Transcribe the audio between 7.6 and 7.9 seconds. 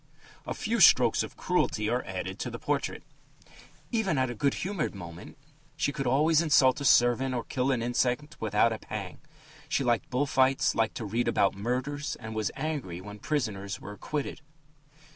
an